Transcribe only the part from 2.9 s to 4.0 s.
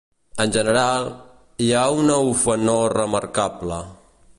remarcable.